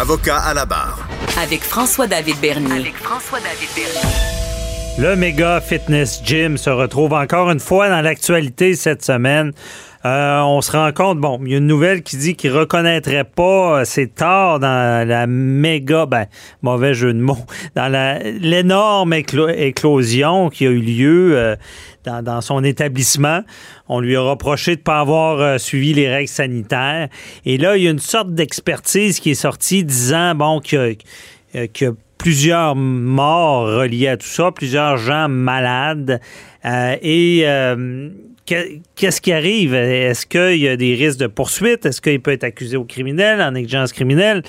[0.00, 1.06] Avocat à la barre.
[1.42, 2.72] Avec François-David Bernier.
[2.72, 4.08] Avec François-David Bernier.
[4.98, 9.52] Le méga fitness gym se retrouve encore une fois dans l'actualité cette semaine.
[10.06, 13.24] Euh, on se rend compte, bon, il y a une nouvelle qui dit qu'il reconnaîtrait
[13.24, 16.24] pas ses torts dans la méga, ben,
[16.62, 17.36] mauvais jeu de mots,
[17.74, 17.92] dans
[18.40, 21.56] l'énorme éclo- éclosion qui a eu lieu euh,
[22.04, 23.40] dans, son établissement.
[23.88, 27.08] On lui a reproché de ne pas avoir euh, suivi les règles sanitaires.
[27.44, 30.96] Et là, il y a une sorte d'expertise qui est sortie disant, bon, qu'il
[31.54, 36.20] y a- euh, plusieurs morts reliées à tout ça, plusieurs gens malades.
[36.66, 38.10] Euh, et euh,
[38.94, 39.74] qu'est-ce qui arrive?
[39.74, 41.86] Est-ce qu'il y a des risques de poursuite?
[41.86, 44.42] Est-ce qu'il peut être accusé au criminel, en négligence criminelle?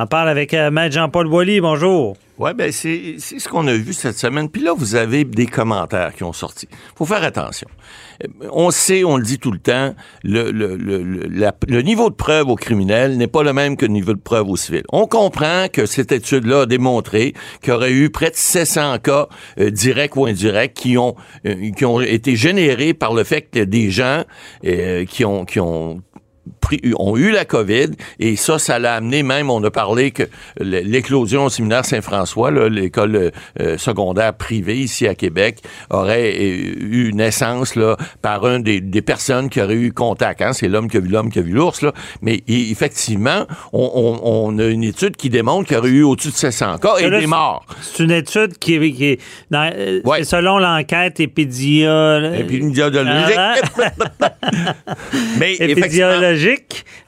[0.00, 1.60] On parle avec euh, Jean-Paul Boilly.
[1.60, 2.16] Bonjour.
[2.38, 4.48] Oui, ben c'est ce qu'on a vu cette semaine.
[4.48, 6.68] Puis là, vous avez des commentaires qui ont sorti.
[6.94, 7.66] faut faire attention.
[8.22, 13.16] Euh, On sait, on le dit tout le temps, le, niveau de preuve au criminel
[13.16, 14.84] n'est pas le même que le niveau de preuve au civil.
[14.92, 19.26] On comprend que cette étude-là a démontré qu'il y aurait eu près de 700 cas
[19.58, 21.16] euh, directs ou indirects qui ont,
[22.02, 24.22] été générés par le fait que des gens
[24.62, 26.02] qui ont
[26.60, 30.24] pris- ont eu la COVID et ça, ça l'a amené même, on a parlé que
[30.60, 35.58] l'éclosion au séminaire Saint-François, l'école euh, secondaire privée ici à Québec,
[35.90, 40.42] aurait euh, eu naissance là, par un des, des personnes qui auraient eu contact.
[40.42, 40.52] Hein?
[40.52, 41.82] C'est l'homme qui a vu l'homme qui a vu l'ours.
[41.82, 41.92] Là.
[42.22, 46.28] Mais effectivement, on, on- on a une étude qui démontre qu'il y aurait eu au-dessus
[46.28, 47.64] de 700 cas et Là, des morts.
[47.80, 50.24] C'est une étude qui est, qui est dans- euh, Ouais.
[50.24, 51.20] selon l'enquête
[55.38, 56.20] Mais effectivement,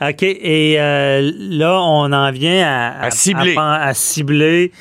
[0.01, 0.23] OK.
[0.23, 3.55] Et euh, là, on en vient à, À cibler.
[3.57, 4.73] à, à cibler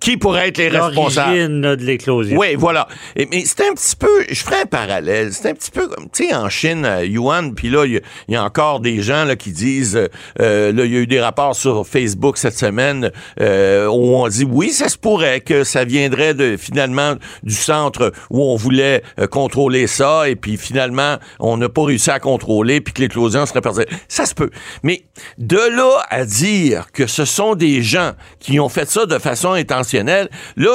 [0.00, 1.60] qui pourrait être les responsables?
[1.60, 2.36] là, de l'éclosion.
[2.38, 2.88] Oui, voilà.
[3.16, 6.08] Et- mais c'est un petit peu, je ferai un parallèle, c'est un petit peu comme,
[6.10, 8.80] tu sais, en Chine, à Yuan, puis là, il y a- il y, a encore
[8.80, 10.08] des gens là, qui disent, euh,
[10.40, 13.10] euh, là, il y a eu des rapports sur Facebook cette semaine
[13.40, 18.12] euh, où on dit, oui, ça se pourrait que ça viendrait de finalement du centre
[18.30, 22.80] où on voulait euh, contrôler ça, et puis finalement, on n'a pas réussi à contrôler,
[22.80, 23.82] puis que l'éclosion serait partie.
[24.08, 24.50] Ça se peut.
[24.82, 25.02] Mais
[25.36, 29.50] de là à dire que ce sont des gens qui ont fait ça de façon
[29.52, 30.26] intentionnelle, là,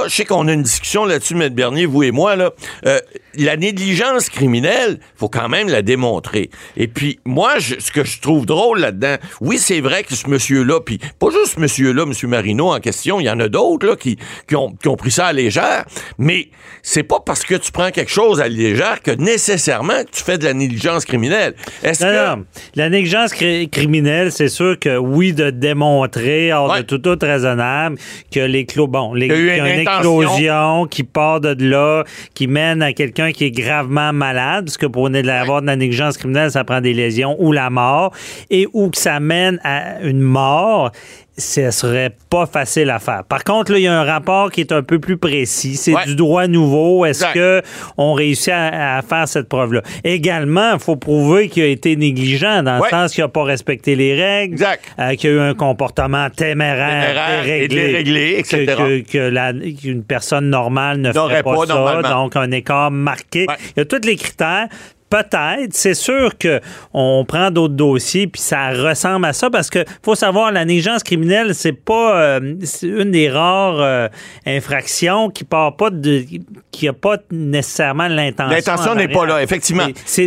[0.07, 1.49] je sais qu'on a une discussion là-dessus, M.
[1.49, 2.51] Bernier, vous et moi, là.
[2.85, 2.99] Euh,
[3.37, 6.49] la négligence criminelle, faut quand même la démontrer.
[6.77, 10.29] Et puis, moi, je- ce que je trouve drôle là-dedans, oui, c'est vrai que ce
[10.29, 12.29] monsieur-là, puis pas juste ce monsieur-là, M.
[12.29, 14.17] Marino en question, il y en a d'autres là, qui,
[14.47, 15.83] qui, ont, qui ont pris ça à légère,
[16.17, 16.47] mais
[16.81, 20.45] c'est pas parce que tu prends quelque chose à légère que nécessairement tu fais de
[20.45, 21.55] la négligence criminelle.
[21.83, 22.35] Est-ce que...
[22.35, 22.45] non.
[22.75, 26.77] La négligence cri- criminelle, c'est sûr que oui, de démontrer, hors Ouais.
[26.79, 27.97] de tout doute raisonnable,
[28.31, 32.47] que l'éclos, bon, les, Il y a eu une éclosion qui part de là, qui
[32.47, 36.51] mène à quelqu'un qui est gravement malade, parce que pour avoir de la négligence criminelle,
[36.51, 38.13] ça prend des lésions ou la mort,
[38.49, 40.91] et ou que ça mène à une mort.
[41.37, 43.23] Ce serait pas facile à faire.
[43.27, 45.75] Par contre, là, il y a un rapport qui est un peu plus précis.
[45.75, 46.05] C'est Ouais.
[46.05, 47.05] du droit nouveau.
[47.05, 47.61] Est-ce que
[47.97, 49.81] on réussit à, à faire cette preuve-là?
[50.05, 52.87] Également, il faut prouver qu'il a été négligent dans Ouais.
[52.89, 54.65] le sens qu'il n'a pas respecté les règles,
[54.97, 57.67] euh, qu'il a eu un comportement téméraire, Téméraire, et
[57.97, 58.65] régler, etc.
[58.65, 62.91] Que, que- que la- qu'une personne normale ne ferait pas, pas ça, donc un écart
[62.91, 63.45] marqué.
[63.49, 63.55] Ouais.
[63.75, 64.67] Il y a tous les critères.
[65.15, 66.59] Peut-être, c'est sûr que
[66.93, 71.03] on prend d'autres dossiers puis ça ressemble à ça parce que faut savoir la négligence
[71.03, 74.07] criminelle c'est pas euh, une des rares euh,
[74.45, 76.23] infractions qui part pas de
[76.71, 78.53] qui a pas nécessairement l'intention.
[78.55, 79.87] L'intention en n'est pas là, effectivement.
[80.05, 80.25] C'est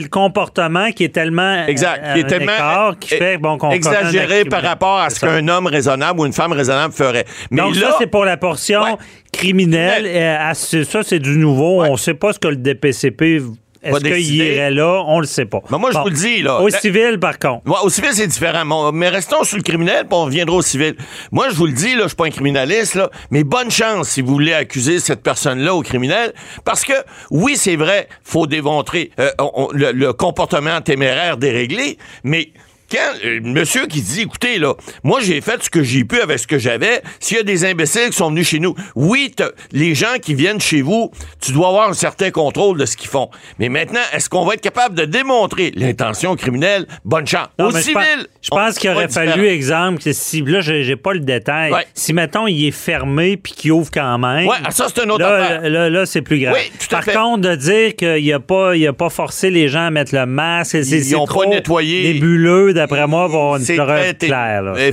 [0.00, 2.02] le comportement qui est tellement Exact.
[2.04, 4.66] euh, Qui est tellement écart qui fait bon qu'on commet un exagéré par criminel.
[4.66, 7.24] rapport à ce qu'un homme raisonnable ou une femme raisonnable ferait.
[7.50, 8.96] Mais Donc là, ça, c'est pour la portion Ouais.
[9.32, 10.04] criminelle.
[10.04, 10.80] Ouais.
[10.80, 11.80] Euh, ça, c'est du nouveau.
[11.80, 11.88] Ouais.
[11.88, 13.40] On ne sait pas ce que le DPCP...
[13.88, 15.02] Est-ce qu'il irait là?
[15.06, 15.60] On le sait pas.
[15.70, 16.60] Mais moi, je vous le dis, là.
[16.60, 17.66] Au La- civil, par contre.
[17.66, 18.64] Ouais, au civil, c'est différent.
[18.64, 20.94] Bon, Mais restons sur le criminel, puis on reviendra au civil.
[21.32, 24.08] Moi, je vous le dis, là, je suis pas un criminaliste, là, mais bonne chance
[24.10, 26.32] si vous voulez accuser cette personne-là au criminel,
[26.64, 26.92] parce que,
[27.30, 32.50] oui, c'est vrai, faut démontrer euh, on- on- le, le comportement téméraire déréglé, mais
[32.90, 36.38] quand euh, monsieur qui dit, écoutez, là, moi, j'ai fait ce que j'ai pu avec
[36.38, 37.02] ce que j'avais.
[37.20, 39.34] S'il y a des imbéciles qui sont venus chez nous, oui,
[39.72, 41.10] les gens qui viennent chez vous,
[41.40, 43.30] tu dois avoir un certain contrôle de ce qu'ils font.
[43.58, 46.86] Mais maintenant, est-ce qu'on va être capable de démontrer l'intention criminelle?
[47.04, 47.48] Bonne chance.
[47.58, 49.50] Non, Au civil, pense- Je pense qu'il aurait fallu, différent.
[49.54, 51.72] exemple, que si, là, j'ai pas le détail.
[51.72, 51.86] Ouais.
[51.94, 54.46] Si, mettons, il est fermé puis qu'il ouvre quand même.
[54.46, 55.70] Ouais, ça, c'est une autre là, affaire.
[55.70, 56.54] Là, là, c'est plus grave.
[56.54, 57.14] Oui, tout à Par fait.
[57.14, 60.24] contre, de dire qu'il a pas, il a pas forcé les gens à mettre le
[60.26, 62.12] masque, Ils c'est ont pas nettoyé.
[62.14, 63.58] nébuleux, d'après moi, là.
[63.58, 63.84] C'est ça.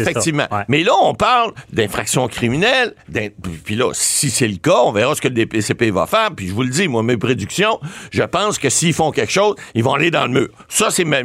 [0.02, 0.48] Effectivement.
[0.52, 0.64] Ouais.
[0.68, 2.96] Mais là, on parle d'infraction criminelle.
[3.64, 6.30] Puis là, si c'est le cas, on verra ce que le DPCP va faire.
[6.36, 7.80] Puis je vous le dis, moi, mes prédictions,
[8.12, 10.50] je pense que s'ils font quelque chose, ils vont aller dans le mur.
[10.70, 11.22] Ça, c'est ma,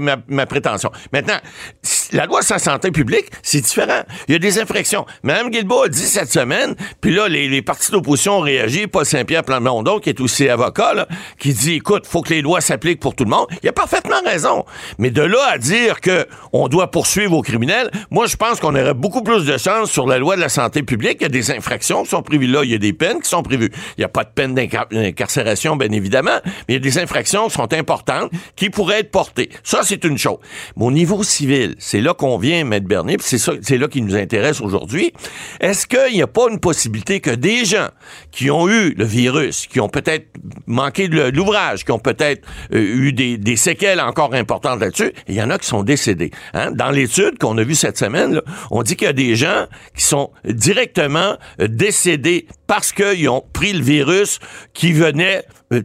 [0.00, 0.90] ma, ma prétention.
[1.12, 1.38] Maintenant,
[1.82, 4.02] si- la loi sur la santé publique, c'est différent.
[4.28, 5.06] Il y a des infractions.
[5.22, 8.86] Mme Guilbeault a dit cette semaine, puis là, les, les partis d'opposition ont réagi.
[8.86, 11.06] Paul Saint-Pierre Plamondon, qui est aussi avocat,
[11.38, 13.46] qui dit, écoute, faut que les lois s'appliquent pour tout le monde.
[13.62, 14.64] Il a parfaitement raison.
[14.98, 18.74] Mais de là à dire que on doit poursuivre aux criminels, moi, je pense qu'on
[18.74, 21.18] aurait beaucoup plus de chance sur la loi de la santé publique.
[21.20, 22.62] Il y a des infractions qui sont prévues là.
[22.64, 23.70] Il y a des peines qui sont prévues.
[23.96, 26.98] Il n'y a pas de peine d'incar- d'incarcération, bien évidemment, mais il y a des
[26.98, 29.50] infractions qui sont importantes qui pourraient être portées.
[29.64, 30.38] Ça, c'est une chose.
[30.76, 33.88] Mais au niveau civil, c'est là qu'on vient, Maître Bernier, puis c'est ça, c'est là
[33.88, 35.12] qui nous intéresse aujourd'hui.
[35.60, 37.88] Est-ce qu'il n'y a pas une possibilité que des gens
[38.30, 40.26] qui ont eu le virus, qui ont peut-être
[40.66, 45.42] manqué de l'ouvrage, qui ont peut-être euh, eu des, séquelles encore importantes là-dessus, il y
[45.42, 46.30] en a qui sont décédés.
[46.54, 46.72] Hein?
[46.72, 48.40] Dans l'étude qu'on a vue cette semaine,
[48.70, 49.66] on dit qu'il y a des gens
[49.96, 54.38] qui sont directement euh, décédés parce qu'ils ont pris le virus
[54.72, 55.82] qui venait, euh,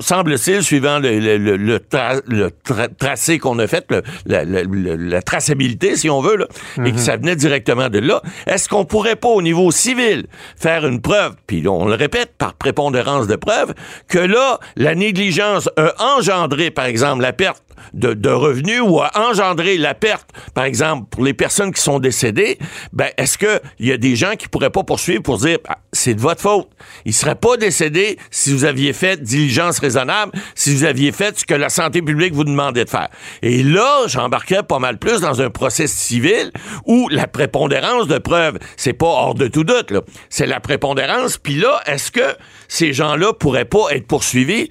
[0.00, 3.86] semble-t-il, suivant le, le- le- le tra- le tra- tracé qu'on a fait,
[4.26, 6.46] la, la- la- la traçabilité, si on veut, là,
[6.84, 8.22] et que ça venait directement de là.
[8.46, 12.54] Est-ce qu'on pourrait pas, au niveau civil, faire une preuve, puis on le répète, par
[12.54, 13.74] prépondérance de preuve,
[14.08, 17.62] que là, la négligence a engendré, par exemple, la perte
[17.94, 21.98] de, de revenus ou a engendré la perte, par exemple, pour les personnes qui sont
[21.98, 22.58] décédées,
[22.92, 26.14] ben, est-ce qu'il y a des gens qui pourraient pas poursuivre pour dire, Ah, c'est
[26.14, 26.68] de votre faute?
[27.04, 31.44] Ils seraient pas décédés si vous aviez fait diligence raisonnable, si vous aviez fait ce
[31.44, 33.08] que la santé publique vous demandait de faire.
[33.42, 36.52] Et là, j'embarquerais pas mal plus dans un procès civil
[36.86, 40.00] où la prépondérance de preuves, c'est pas hors de tout doute, là.
[40.28, 41.38] C'est la prépondérance.
[41.38, 42.36] Puis là, est-ce que
[42.68, 44.68] ces gens-là pourraient pas être poursuivis?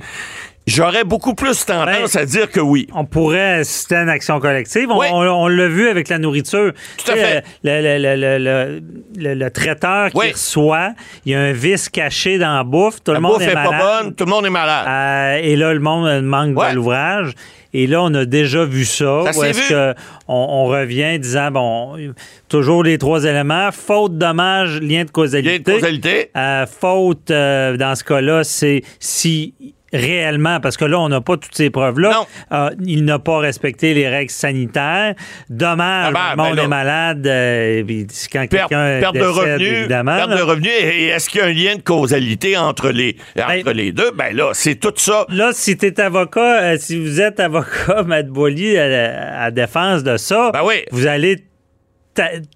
[0.69, 2.87] J'aurais beaucoup plus tendance Ben, à dire que oui.
[2.93, 3.61] On pourrait
[3.91, 4.87] à une action collective.
[4.89, 5.07] On, Oui.
[5.11, 6.73] on- on l'a vu avec la nourriture.
[7.03, 7.43] Tout à fait.
[7.63, 8.81] Le, le- le- le-
[9.17, 10.93] le- le traiteur qui reçoit,
[11.25, 13.01] il y a un vice caché dans la bouffe.
[13.03, 13.71] Tout La le monde bouffe est est malade.
[13.79, 14.85] pas bonne, tout le monde est malade.
[14.87, 16.69] Euh, et là, le monde manque Ouais.
[16.71, 17.33] de l'ouvrage.
[17.73, 19.31] Et là, on a déjà vu ça.
[19.31, 19.93] Ça où est-ce que
[20.27, 21.97] on, revient disant, bon,
[22.47, 23.69] toujours les trois éléments.
[23.71, 25.51] Faute, dommage, lien de causalité.
[25.51, 26.31] Lien de causalité.
[26.35, 29.53] Euh, faute, euh, dans ce cas-là, c'est si
[29.93, 32.21] réellement, parce que là, on n'a pas toutes ces preuves-là,
[32.51, 35.13] euh, il n'a pas respecté les règles sanitaires.
[35.49, 37.27] Dommage, Ah ben, le monde ben est malade.
[37.27, 40.15] euh, puis c'est quand Perte, quelqu'un perte de revenus, évidemment.
[40.15, 40.37] perte là.
[40.37, 40.71] de revenus.
[40.81, 44.11] Et est-ce qu'il y a un lien de causalité entre les, entre Ben- les deux?
[44.11, 45.25] Ben là, c'est tout ça.
[45.29, 50.03] Là, si tu es avocat, euh, si vous êtes avocat, Matt Boily, à, à défense
[50.03, 50.75] de ça, Ben oui.
[50.91, 51.37] vous allez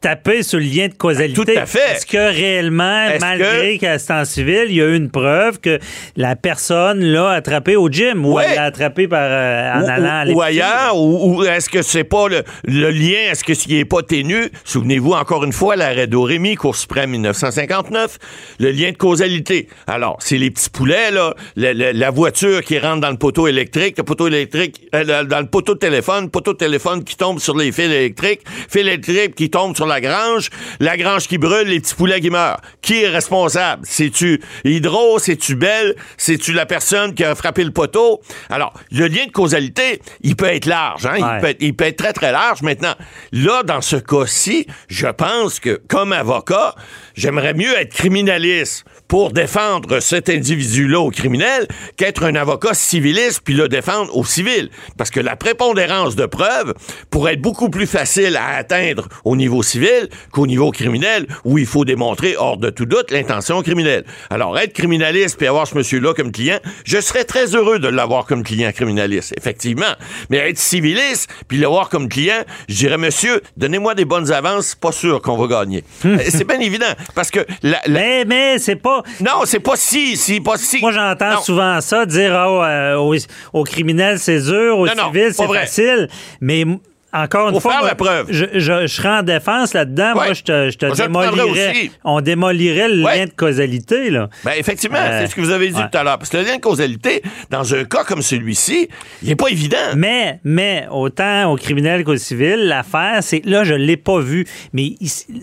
[0.01, 1.41] taper sur le lien de causalité.
[1.45, 1.93] Ben, tout à fait.
[1.95, 5.79] Est-ce que réellement, malgré qu'à ce temps civil, il y a eu une preuve que
[6.17, 8.43] la personne l'a attrapé au gym ou Ouais.
[8.49, 11.81] elle l'a attrapé par, euh, en ou, allant à ou- ailleurs, ou, ou est-ce que
[11.81, 15.75] c'est pas le, le lien, est-ce que s'il n'est pas ténu, souvenez-vous encore une fois,
[15.75, 18.17] l'arrêt d'Orémy, Cour suprême 1959,
[18.59, 19.67] le lien de causalité.
[19.87, 24.03] Alors, c'est les petits poulets, là, la voiture qui rentre dans le poteau électrique, le
[24.03, 27.71] poteau électrique, euh, dans le poteau de téléphone, poteau de téléphone qui tombe sur les
[27.71, 31.93] fils électriques, fil électrique qui tombe sur la grange, la grange qui brûle, les petits
[31.93, 32.59] poulets qui meurent.
[32.81, 33.83] Qui est responsable?
[33.85, 35.19] C'est-tu Hydro?
[35.19, 35.95] C'est-tu Belle?
[36.17, 38.21] C'est-tu la personne qui a frappé le poteau?
[38.49, 41.13] Alors, le lien de causalité, il peut être large, hein?
[41.13, 41.35] Ouais.
[41.37, 42.63] Il, peut être, il peut être très, très large.
[42.63, 42.95] Maintenant,
[43.31, 46.73] là, dans ce cas-ci, je pense que, comme avocat,
[47.15, 51.67] j'aimerais mieux être criminaliste pour défendre cet individu-là au criminel
[51.97, 54.69] qu'être un avocat civiliste puis le défendre au civil.
[54.97, 56.73] Parce que la prépondérance de preuves
[57.09, 61.65] pourrait être beaucoup plus facile à atteindre au niveau civil qu'au niveau criminel où il
[61.65, 64.03] faut démontrer hors de tout doute l'intention criminelle.
[64.29, 68.25] Alors, être criminaliste puis avoir ce monsieur-là comme client, je serais très heureux de l'avoir
[68.25, 69.93] comme client criminaliste, effectivement.
[70.29, 74.79] Mais être civiliste puis l'avoir comme client, je dirais, monsieur, donnez-moi des bonnes avances, c'est
[74.79, 75.83] pas sûr qu'on va gagner.
[76.05, 76.93] Euh, c'est bien évident.
[77.15, 79.03] Parce que la, la- Mais, mais c'est pas.
[79.19, 80.79] non, c'est pas si, c'est pas si.
[80.81, 83.15] Moi, j'entends souvent ça, dire ah, euh, aux,
[83.53, 86.07] aux criminels, c'est dur, aux Non, civils, c'est facile.
[86.41, 86.65] Mais
[87.13, 88.27] encore une fois, faire moi, la preuve.
[88.29, 90.09] Je, je, je serais en défense là-dedans.
[90.13, 90.25] Ouais.
[90.25, 91.91] Moi, je te, je te Moi, démolirais.
[92.03, 93.17] On démolirait le Ouais.
[93.19, 94.29] lien de causalité, là.
[94.43, 95.89] Ben effectivement, Euh, c'est ce que vous avez dit ouais.
[95.91, 96.17] tout à l'heure.
[96.17, 98.87] Parce que le lien de causalité, dans un cas comme celui-ci,
[99.21, 99.77] il n'est pas évident.
[99.95, 104.45] Mais, mais, autant au criminel qu'au civil, l'affaire, c'est là, je l'ai pas vu.
[104.73, 104.93] Mais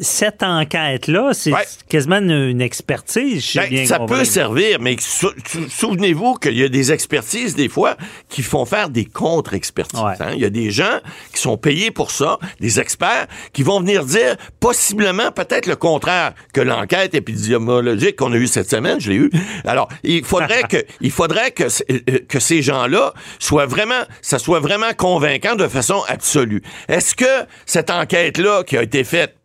[0.01, 1.53] cette enquête-là, c'est
[1.89, 3.53] quasiment une, une expertise.
[3.55, 4.19] Ben, bien ça compris.
[4.19, 7.97] peut servir, mais sou- sou- souvenez-vous qu'il y a des expertises, des fois,
[8.29, 10.01] qui font faire des contre-expertises.
[10.21, 10.31] Hein.
[10.35, 10.99] Il y a des gens
[11.35, 16.33] qui sont payés pour ça, des experts, qui vont venir dire possiblement peut-être le contraire
[16.53, 19.31] que l'enquête épidémiologique qu'on a eue cette semaine, je l'ai eu.
[19.65, 24.61] Alors, il faudrait que, il faudrait que, euh, que ces gens-là soient vraiment, ça soit
[24.61, 26.63] vraiment convaincant de façon absolue.
[26.89, 29.37] Est-ce que cette enquête-là qui a été faite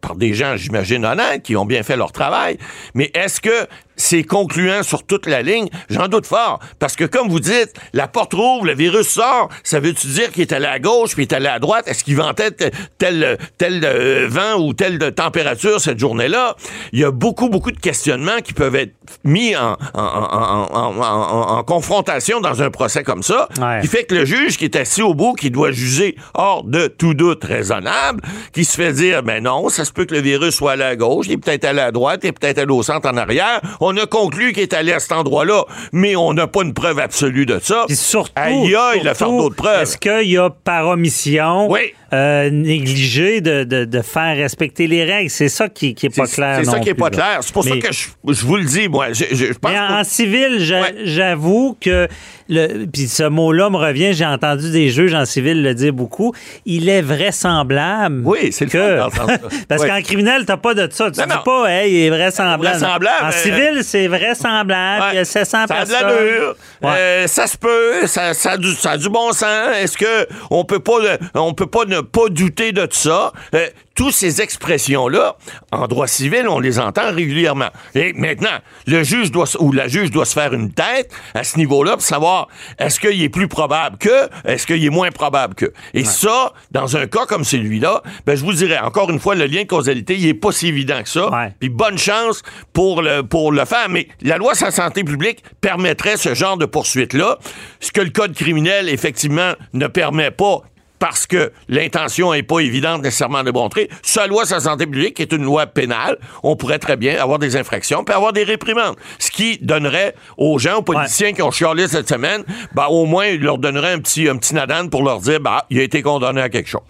[0.00, 2.58] par des gens, j'imagine, honnêtes, qui ont bien fait leur travail.
[2.94, 5.68] Mais est-ce que c'est concluant sur toute la ligne?
[5.90, 6.58] J'en doute fort.
[6.78, 9.48] Parce que, comme vous dites, la porte rouvre, le virus sort.
[9.64, 11.86] Ça veut-tu dire qu'il est allé à gauche puis il est allé à droite?
[11.88, 16.56] Est-ce qu'il ventait te- tel, tel euh, vent ou telle de température cette journée-là?
[16.92, 18.94] Il y a beaucoup, beaucoup de questionnements qui peuvent être
[19.24, 23.80] mis en, en, en- en- en- en- en confrontation dans un procès comme ça, Ouais.
[23.82, 26.86] qui fait que le juge qui est assis au bout, qui doit juger hors de
[26.86, 28.20] tout doute raisonnable,
[28.52, 30.96] qui se fait dire, ben non, ça se peut que le virus soit allé à
[30.96, 33.60] gauche, il est peut-être allé à droite, il est peut-être allé au centre en arrière.
[33.84, 37.00] On a conclu qu'il est allé à cet endroit-là, mais on n'a pas une preuve
[37.00, 37.84] absolue de ça.
[37.88, 39.82] Puis surtout, Aïe, le surtout, fardeau de preuves.
[39.82, 41.92] Est-ce qu'il y a par omission Oui.
[42.12, 45.30] Euh, négligé de, de- de faire respecter les règles?
[45.30, 46.56] C'est ça qui, qui est pas clair.
[46.62, 47.38] c'est ça qui est plus, pas clair.
[47.40, 49.12] C'est pour Mais- ça que je, je vous le dis, moi.
[49.12, 50.94] Je, je- pense Mais en, que- en civil, Ouais.
[51.04, 52.08] j'avoue que
[52.48, 56.32] le puis ce mot-là me revient, j'ai entendu des juges en civil le dire beaucoup,
[56.66, 58.22] il est vraisemblable.
[58.24, 58.70] Oui, c'est le
[59.10, 59.26] fun
[59.68, 59.88] parce Oui.
[59.88, 61.42] qu'en criminel, t'as pas de ça, tu Non, dis non.
[61.44, 62.62] pas hey, il est vraisemblable.
[62.64, 66.06] Vraisemblable, En euh, civil, c'est vraisemblable, il y a 700 ça a de personnes.
[66.08, 66.56] l'allure.
[66.82, 66.90] Ouais.
[66.96, 69.76] Euh, ça se peut, ça, ça, a du, ça a du bon sens.
[69.80, 70.98] Est-ce que on peut pas,
[71.34, 75.36] on peut pas ne pas douter de ça Euh, Toutes ces expressions-là,
[75.70, 77.68] en droit civil, on les entend régulièrement.
[77.94, 81.44] Et maintenant, le juge doit se- ou la juge doit se faire une tête à
[81.44, 85.54] ce niveau-là pour savoir est-ce qu'il est plus probable que, est-ce qu'il est moins probable
[85.54, 85.74] que?
[85.92, 89.44] Et ça, dans un cas comme celui-là, ben je vous dirais encore une fois, le
[89.44, 91.30] lien de causalité, il est pas si évident que ça.
[91.30, 91.52] Ouais.
[91.60, 92.42] Puis bonne chance
[92.72, 93.90] pour le, pour le faire.
[93.90, 97.38] Mais la loi sur la santé publique permettrait ce genre de poursuite-là.
[97.80, 100.62] Ce que le code criminel, effectivement, ne permet pas
[101.02, 103.90] parce que l'intention n'est pas évidente nécessairement de montrer.
[104.02, 106.16] Sa loi sur la santé publique est une loi pénale.
[106.44, 108.94] On pourrait très bien avoir des infractions puis avoir des réprimandes.
[109.18, 113.26] Ce qui donnerait aux gens, aux politiciens qui ont chialé cette semaine, ben, au moins,
[113.26, 116.02] il leur donnerait un petit, un petit nadane pour leur dire, bah, il a été
[116.02, 116.82] condamné à quelque chose.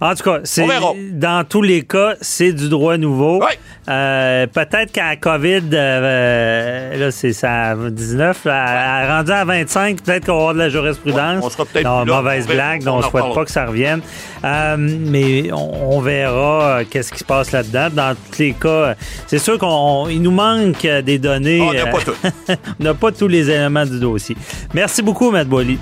[0.00, 3.38] En tout cas, c'est On dans tous les cas, c'est du droit nouveau.
[3.38, 3.56] Ouais.
[3.88, 10.26] Euh, Peut-être qu'à COVID, euh, là, c'est ça, 19, là, à- rendu à 25, peut-être
[10.26, 11.38] qu'on va avoir de la jurisprudence.
[11.38, 13.44] Ouais, on sera peut-être Non, plus mauvaise On blague, On donc en on souhaite pas
[13.44, 14.00] que ça revienne.
[14.44, 17.88] Euh, mais on, on verra euh, qu'est-ce qui se passe là-dedans.
[17.92, 18.94] Dans tous les cas,
[19.26, 21.60] c'est sûr qu'il nous manque euh, des données.
[21.60, 22.14] On n'a pas tout.
[22.80, 24.36] on n'a pas tous les éléments du dossier.
[24.74, 25.78] Merci beaucoup, Matt Boily.